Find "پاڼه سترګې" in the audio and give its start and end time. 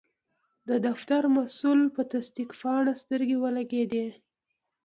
2.59-3.37